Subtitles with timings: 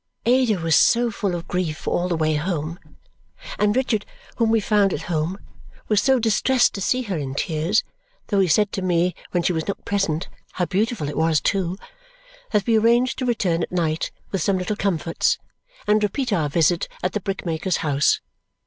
[0.25, 2.79] Ada was so full of grief all the way home,
[3.59, 4.03] and Richard,
[4.37, 5.37] whom we found at home,
[5.89, 7.83] was so distressed to see her in tears
[8.29, 11.77] (though he said to me, when she was not present, how beautiful it was too!),
[12.49, 15.37] that we arranged to return at night with some little comforts
[15.85, 18.21] and repeat our visit at the brick maker's house.